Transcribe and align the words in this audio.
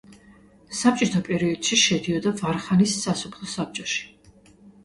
საბჭოთა 0.77 1.19
პერიოდში 1.27 1.79
შედიოდა 1.83 2.33
ვარხანის 2.41 2.97
სასოფლო 3.05 3.51
საბჭოში. 3.53 4.09